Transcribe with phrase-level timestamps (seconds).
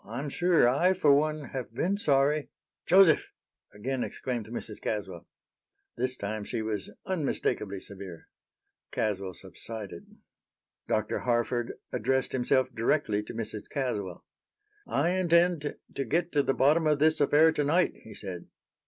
[0.03, 2.49] "I'm sure I, for one, have been sorry"
[2.87, 3.31] "Joseph!"
[3.71, 4.81] again exclaimed Mrs.
[4.81, 5.27] Caswell.
[5.95, 8.27] This time she was unmistakably severe.
[8.91, 10.07] Caswell subsided.
[10.87, 11.19] Dr.
[11.19, 13.69] Harford addressed himself directly to Mrs.
[13.69, 14.25] Caswell.
[14.87, 18.47] "I intend to get to the bottom of this affair tonight," he said.